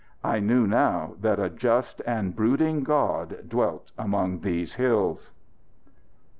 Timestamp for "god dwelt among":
2.83-4.39